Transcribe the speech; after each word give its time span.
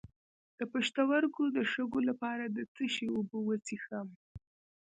د 0.57 0.59
پښتورګو 0.71 1.43
د 1.55 1.57
شګو 1.71 1.99
لپاره 2.09 2.43
د 2.55 2.57
څه 2.73 2.83
شي 2.93 3.07
اوبه 3.15 3.37
وڅښم؟ 3.43 4.07